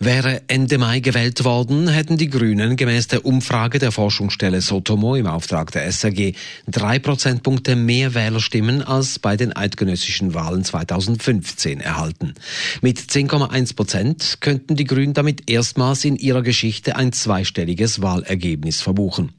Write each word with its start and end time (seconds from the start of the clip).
Wäre 0.00 0.42
Ende 0.46 0.78
Mai 0.78 1.00
gewählt 1.00 1.42
worden, 1.42 1.88
hätten 1.88 2.16
die 2.16 2.30
Grünen 2.30 2.76
gemäß 2.76 3.08
der 3.08 3.26
Umfrage 3.26 3.80
der 3.80 3.90
Forschungsstelle 3.90 4.60
Sotomo 4.60 5.16
im 5.16 5.26
Auftrag 5.26 5.72
der 5.72 5.90
SRG 5.90 6.34
drei 6.68 7.00
Prozentpunkte 7.00 7.74
mehr 7.74 8.14
Wählerstimmen 8.14 8.82
als 8.82 9.18
bei 9.18 9.36
den 9.36 9.56
eidgenössischen 9.56 10.34
Wahlen 10.34 10.62
2015 10.62 11.80
erhalten. 11.80 12.34
Mit 12.80 13.00
10,1 13.00 13.74
Prozent 13.74 14.36
könnten 14.40 14.76
die 14.76 14.84
Grünen 14.84 15.14
damit 15.14 15.50
erstmals 15.50 16.04
in 16.04 16.14
ihrer 16.14 16.42
Geschichte 16.42 16.94
ein 16.94 17.12
zweistelliges 17.12 18.00
Wahlergebnis 18.00 18.80
verbuchen. 18.80 19.32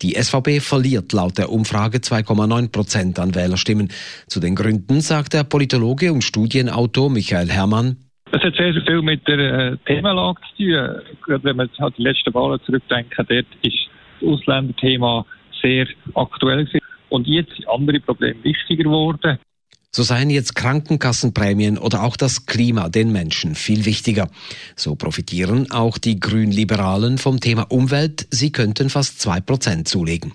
Die 0.00 0.14
SVP 0.14 0.60
verliert 0.60 1.12
laut 1.12 1.38
der 1.38 1.50
Umfrage 1.50 1.98
2,9 1.98 2.68
Prozent 2.68 3.18
an 3.18 3.34
Wählerstimmen. 3.34 3.88
Zu 4.28 4.38
den 4.38 4.54
Gründen 4.54 5.00
sagt 5.00 5.32
der 5.32 5.42
Politologe 5.42 6.12
und 6.12 6.22
Studienautor 6.22 7.10
Michael 7.10 7.50
Herrmann, 7.50 7.96
es 8.36 8.42
hat 8.42 8.56
sehr, 8.56 8.72
sehr 8.72 8.82
viel 8.82 9.02
mit 9.02 9.26
der 9.28 9.38
äh, 9.38 9.76
Themenlage 9.86 10.40
zu 10.56 10.64
tun. 10.64 11.02
Gerade 11.26 11.44
wenn 11.44 11.56
man 11.56 11.66
jetzt 11.66 11.78
halt 11.78 11.96
die 11.98 12.02
letzten 12.02 12.34
Wahlen 12.34 12.60
zurückdenkt, 12.64 13.14
dort 13.16 13.30
ist 13.30 13.46
das 13.62 14.28
Ausländerthema 14.28 15.24
sehr 15.62 15.86
aktuell 16.14 16.64
gewesen. 16.64 16.80
Und 17.10 17.26
jetzt 17.26 17.54
sind 17.54 17.68
andere 17.68 18.00
Probleme 18.00 18.42
wichtiger 18.42 18.84
geworden. 18.84 19.38
So 19.92 20.02
seien 20.02 20.28
jetzt 20.28 20.56
Krankenkassenprämien 20.56 21.78
oder 21.78 22.02
auch 22.02 22.16
das 22.16 22.46
Klima 22.46 22.88
den 22.88 23.12
Menschen 23.12 23.54
viel 23.54 23.84
wichtiger. 23.84 24.28
So 24.74 24.96
profitieren 24.96 25.70
auch 25.70 25.98
die 25.98 26.18
Grünliberalen 26.18 27.18
vom 27.18 27.38
Thema 27.38 27.70
Umwelt. 27.70 28.26
Sie 28.30 28.50
könnten 28.50 28.90
fast 28.90 29.20
zwei 29.20 29.40
Prozent 29.40 29.86
zulegen. 29.86 30.32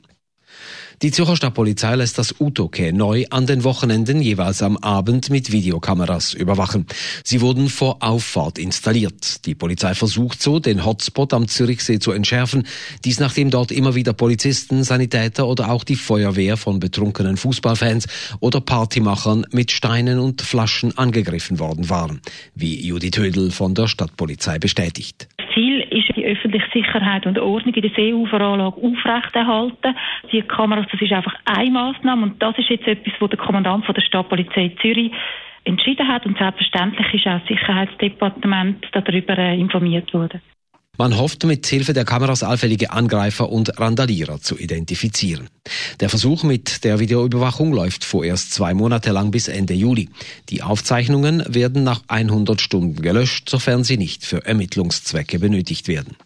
Die 1.01 1.11
Zürcher 1.11 1.37
Stadtpolizei 1.37 1.95
lässt 1.95 2.17
das 2.17 2.35
Utoke 2.41 2.91
neu 2.91 3.23
an 3.29 3.47
den 3.47 3.63
Wochenenden 3.63 4.21
jeweils 4.21 4.61
am 4.61 4.75
Abend 4.75 5.29
mit 5.29 5.49
Videokameras 5.49 6.33
überwachen. 6.33 6.87
Sie 7.23 7.39
wurden 7.39 7.69
vor 7.69 8.03
Auffahrt 8.03 8.59
installiert. 8.59 9.45
Die 9.45 9.55
Polizei 9.55 9.95
versucht 9.95 10.43
so, 10.43 10.59
den 10.59 10.85
Hotspot 10.85 11.33
am 11.33 11.47
Zürichsee 11.47 11.99
zu 11.99 12.11
entschärfen. 12.11 12.67
Dies 13.05 13.21
nachdem 13.21 13.49
dort 13.49 13.71
immer 13.71 13.95
wieder 13.95 14.11
Polizisten, 14.11 14.83
Sanitäter 14.83 15.47
oder 15.47 15.71
auch 15.71 15.85
die 15.85 15.95
Feuerwehr 15.95 16.57
von 16.57 16.81
betrunkenen 16.81 17.37
Fußballfans 17.37 18.07
oder 18.41 18.59
Partymachern 18.59 19.45
mit 19.51 19.71
Steinen 19.71 20.19
und 20.19 20.41
Flaschen 20.41 20.97
angegriffen 20.97 21.59
worden 21.59 21.89
waren, 21.89 22.19
wie 22.55 22.85
Judith 22.85 23.15
Hödel 23.15 23.51
von 23.51 23.73
der 23.73 23.87
Stadtpolizei 23.87 24.59
bestätigt. 24.59 25.29
Ziel 25.59 25.81
ist 25.89 26.15
die 26.15 26.25
öffentliche 26.25 26.69
Sicherheit 26.71 27.25
und 27.25 27.37
Ordnung 27.37 27.73
in 27.73 27.81
der 27.81 27.91
Seeuferanlage 27.91 28.77
aufrechterhalten. 28.77 29.95
Die 30.31 30.41
Kameras, 30.41 30.85
das 30.91 31.01
ist 31.01 31.11
einfach 31.11 31.35
eine 31.45 31.71
Maßnahme 31.71 32.23
und 32.23 32.41
das 32.41 32.57
ist 32.57 32.69
jetzt 32.69 32.87
etwas, 32.87 33.13
wo 33.19 33.27
der 33.27 33.37
Kommandant 33.37 33.85
von 33.85 33.93
der 33.93 34.01
Stadtpolizei 34.01 34.71
Zürich 34.81 35.11
entschieden 35.65 36.07
hat 36.07 36.25
und 36.25 36.37
selbstverständlich 36.37 37.13
ist 37.13 37.27
auch 37.27 37.39
das 37.39 37.47
Sicherheitsdepartement 37.47 38.87
darüber 38.93 39.37
äh, 39.37 39.59
informiert 39.59 40.13
worden. 40.13 40.41
Man 40.99 41.17
hofft 41.17 41.45
mit 41.45 41.65
Hilfe 41.65 41.93
der 41.93 42.03
Kameras 42.03 42.43
allfällige 42.43 42.91
Angreifer 42.91 43.49
und 43.49 43.79
Randalierer 43.79 44.41
zu 44.41 44.57
identifizieren. 44.57 45.47
Der 46.01 46.09
Versuch 46.09 46.43
mit 46.43 46.83
der 46.83 46.99
Videoüberwachung 46.99 47.71
läuft 47.71 48.03
vorerst 48.03 48.51
zwei 48.51 48.73
Monate 48.73 49.11
lang 49.13 49.31
bis 49.31 49.47
Ende 49.47 49.73
Juli. 49.73 50.09
Die 50.49 50.61
Aufzeichnungen 50.61 51.41
werden 51.47 51.85
nach 51.85 52.03
100 52.09 52.59
Stunden 52.59 53.01
gelöscht, 53.01 53.49
sofern 53.49 53.85
sie 53.85 53.95
nicht 53.95 54.25
für 54.25 54.45
Ermittlungszwecke 54.45 55.39
benötigt 55.39 55.87
werden. 55.87 56.17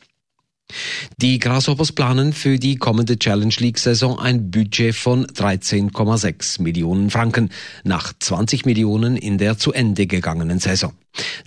Die 1.18 1.40
Grasshoppers 1.40 1.92
planen 1.92 2.34
für 2.34 2.58
die 2.58 2.76
kommende 2.76 3.18
Challenge 3.18 3.54
League 3.60 3.80
Saison 3.80 4.20
ein 4.20 4.52
Budget 4.52 4.96
von 4.96 5.26
13,6 5.26 6.62
Millionen 6.62 7.10
Franken 7.10 7.50
nach 7.84 8.14
20 8.18 8.66
Millionen 8.66 9.18
in 9.18 9.38
der 9.38 9.58
zu 9.58 9.74
Ende 9.74 10.08
gegangenen 10.08 10.60
Saison. 10.60 10.94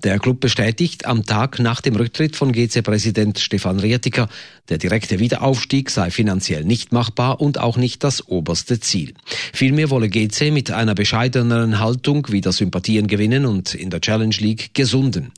Der 0.04 0.18
Club 0.18 0.40
bestätigt 0.40 1.06
am 1.06 1.24
Tag 1.24 1.58
nach 1.58 1.80
dem 1.80 1.96
Rücktritt 1.96 2.36
von 2.36 2.52
GC-Präsident 2.52 3.38
Stefan 3.40 3.80
Rietiker, 3.80 4.28
der 4.68 4.78
direkte 4.78 5.18
Wiederaufstieg 5.18 5.90
sei 5.90 6.10
finanziell 6.10 6.64
nicht 6.64 6.92
machbar 6.92 7.40
und 7.40 7.58
auch 7.58 7.76
nicht 7.76 8.04
das 8.04 8.28
oberste 8.28 8.78
Ziel. 8.78 9.14
Vielmehr 9.52 9.90
wolle 9.90 10.08
GC 10.08 10.52
mit 10.52 10.70
einer 10.70 10.94
bescheideneren 10.94 11.80
Haltung 11.80 12.30
wieder 12.30 12.52
Sympathien 12.52 13.08
gewinnen 13.08 13.44
und 13.46 13.74
in 13.74 13.90
der 13.90 14.00
Challenge 14.00 14.36
League 14.38 14.72
gesunden. 14.74 15.32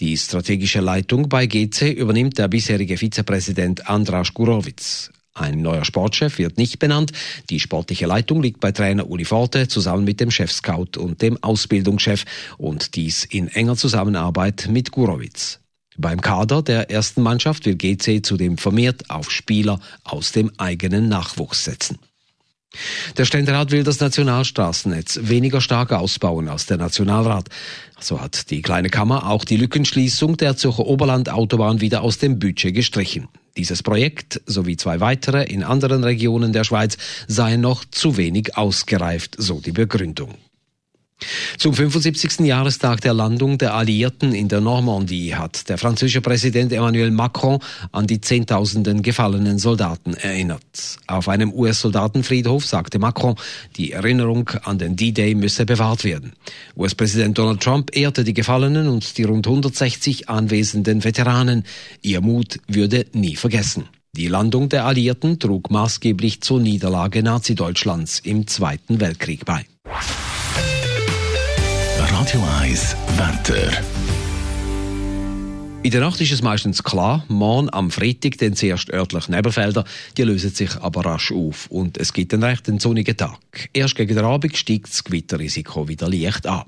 Die 0.00 0.16
strategische 0.16 0.80
Leitung 0.80 1.28
bei 1.28 1.46
GC 1.46 1.92
übernimmt 1.92 2.38
der 2.38 2.48
bisherige 2.48 2.96
Vizepräsident 2.96 3.88
Andras 3.88 4.34
Gurowitz. 4.34 5.10
Ein 5.34 5.62
neuer 5.62 5.84
Sportchef 5.84 6.38
wird 6.38 6.58
nicht 6.58 6.78
benannt. 6.78 7.12
Die 7.48 7.60
sportliche 7.60 8.06
Leitung 8.06 8.42
liegt 8.42 8.60
bei 8.60 8.72
Trainer 8.72 9.08
Uli 9.08 9.24
Forte 9.24 9.66
zusammen 9.68 10.04
mit 10.04 10.20
dem 10.20 10.30
Chefscout 10.30 10.98
und 10.98 11.22
dem 11.22 11.42
Ausbildungschef 11.42 12.24
und 12.58 12.96
dies 12.96 13.24
in 13.24 13.48
enger 13.48 13.76
Zusammenarbeit 13.76 14.68
mit 14.70 14.90
Gurowitz. 14.90 15.60
Beim 15.96 16.20
Kader 16.20 16.62
der 16.62 16.90
ersten 16.90 17.22
Mannschaft 17.22 17.66
will 17.66 17.76
GC 17.76 18.24
zudem 18.24 18.58
vermehrt 18.58 19.10
auf 19.10 19.30
Spieler 19.30 19.80
aus 20.04 20.32
dem 20.32 20.50
eigenen 20.58 21.08
Nachwuchs 21.08 21.64
setzen. 21.64 21.98
Der 23.16 23.24
Ständerat 23.24 23.70
will 23.70 23.84
das 23.84 24.00
Nationalstraßennetz 24.00 25.20
weniger 25.22 25.60
stark 25.60 25.92
ausbauen 25.92 26.48
als 26.48 26.66
der 26.66 26.78
Nationalrat. 26.78 27.48
So 28.00 28.20
hat 28.20 28.50
die 28.50 28.62
kleine 28.62 28.88
Kammer 28.88 29.28
auch 29.28 29.44
die 29.44 29.56
Lückenschließung 29.56 30.36
der 30.36 30.56
Zürcher 30.56 30.86
Oberlandautobahn 30.86 31.80
wieder 31.80 32.02
aus 32.02 32.18
dem 32.18 32.38
Budget 32.38 32.74
gestrichen. 32.74 33.28
Dieses 33.56 33.82
Projekt 33.82 34.40
sowie 34.46 34.76
zwei 34.76 35.00
weitere 35.00 35.44
in 35.44 35.62
anderen 35.62 36.04
Regionen 36.04 36.52
der 36.52 36.64
Schweiz 36.64 36.96
seien 37.28 37.60
noch 37.60 37.84
zu 37.84 38.16
wenig 38.16 38.56
ausgereift, 38.56 39.36
so 39.38 39.60
die 39.60 39.72
Begründung. 39.72 40.34
Zum 41.58 41.74
75. 41.74 42.40
Jahrestag 42.40 43.00
der 43.00 43.14
Landung 43.14 43.58
der 43.58 43.74
Alliierten 43.74 44.34
in 44.34 44.48
der 44.48 44.60
Normandie 44.60 45.34
hat 45.34 45.68
der 45.68 45.78
französische 45.78 46.20
Präsident 46.20 46.72
Emmanuel 46.72 47.10
Macron 47.10 47.58
an 47.92 48.06
die 48.06 48.20
Zehntausenden 48.20 49.02
gefallenen 49.02 49.58
Soldaten 49.58 50.14
erinnert. 50.14 50.62
Auf 51.06 51.28
einem 51.28 51.52
US-Soldatenfriedhof 51.52 52.64
sagte 52.64 52.98
Macron, 52.98 53.36
die 53.76 53.92
Erinnerung 53.92 54.48
an 54.64 54.78
den 54.78 54.96
D-Day 54.96 55.34
müsse 55.34 55.66
bewahrt 55.66 56.04
werden. 56.04 56.32
US-Präsident 56.76 57.38
Donald 57.38 57.60
Trump 57.60 57.96
ehrte 57.96 58.24
die 58.24 58.34
Gefallenen 58.34 58.88
und 58.88 59.18
die 59.18 59.24
rund 59.24 59.46
160 59.46 60.28
anwesenden 60.28 61.04
Veteranen. 61.04 61.64
Ihr 62.02 62.20
Mut 62.20 62.60
würde 62.68 63.06
nie 63.12 63.36
vergessen. 63.36 63.84
Die 64.14 64.28
Landung 64.28 64.68
der 64.68 64.84
Alliierten 64.84 65.38
trug 65.38 65.70
maßgeblich 65.70 66.42
zur 66.42 66.60
Niederlage 66.60 67.22
Nazi-Deutschlands 67.22 68.18
im 68.18 68.46
Zweiten 68.46 69.00
Weltkrieg 69.00 69.46
bei. 69.46 69.64
Radio 72.22 72.44
1 72.60 72.96
Wetter. 73.16 73.82
In 75.82 75.90
der 75.90 76.02
Nacht 76.02 76.20
ist 76.20 76.30
es 76.30 76.40
meistens 76.40 76.84
klar, 76.84 77.24
morgen 77.26 77.68
am 77.72 77.90
Freitag 77.90 78.38
dann 78.38 78.54
zuerst 78.54 78.92
örtlich 78.92 79.28
Nebelfelder, 79.28 79.84
die 80.16 80.22
lösen 80.22 80.50
sich 80.50 80.76
aber 80.76 81.04
rasch 81.04 81.32
auf 81.32 81.66
und 81.66 81.98
es 81.98 82.12
gibt 82.12 82.32
einen 82.32 82.44
recht 82.44 82.70
sonnigen 82.80 83.16
Tag. 83.16 83.40
Erst 83.72 83.96
gegen 83.96 84.14
den 84.14 84.24
Abend 84.24 84.56
steigt 84.56 84.90
das 84.90 85.02
Gewitterrisiko 85.02 85.88
wieder 85.88 86.08
leicht 86.08 86.46
an. 86.46 86.62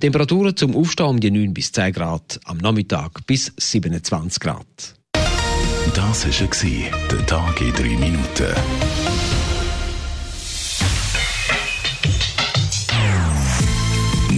Temperaturen 0.00 0.56
zum 0.56 0.74
Aufstehen 0.74 1.06
um 1.06 1.20
die 1.20 1.30
9 1.30 1.54
bis 1.54 1.70
10 1.70 1.92
Grad, 1.92 2.40
am 2.44 2.58
Nachmittag 2.58 3.24
bis 3.28 3.52
27 3.56 4.40
Grad. 4.40 4.96
Das 5.94 6.26
war 6.26 6.80
der 7.12 7.26
Tag 7.26 7.60
in 7.60 7.72
3 7.72 7.82
Minuten. 7.96 8.54